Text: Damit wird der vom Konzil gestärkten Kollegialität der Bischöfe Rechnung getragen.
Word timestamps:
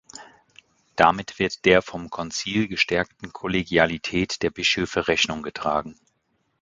Damit 0.95 1.37
wird 1.37 1.63
der 1.63 1.83
vom 1.83 2.09
Konzil 2.09 2.67
gestärkten 2.67 3.33
Kollegialität 3.33 4.41
der 4.41 4.49
Bischöfe 4.49 5.07
Rechnung 5.07 5.43
getragen. 5.43 5.95